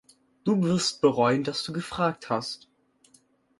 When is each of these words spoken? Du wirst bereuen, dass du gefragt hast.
Du 0.45 0.63
wirst 0.63 1.01
bereuen, 1.01 1.43
dass 1.43 1.61
du 1.63 1.73
gefragt 1.73 2.31
hast. 2.31 2.67